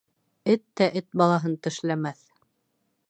Эт 0.53 0.63
тә 0.81 0.87
эт 1.01 1.07
балаһын 1.23 1.53
тешләмәҫ. 1.67 2.25